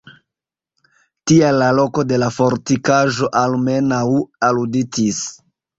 Tial 1.31 1.59
la 1.65 1.69
loko 1.81 2.07
de 2.13 2.19
la 2.23 2.31
fortikaĵo 2.41 3.33
almenaŭ 3.45 4.05
aluditis. 4.51 5.27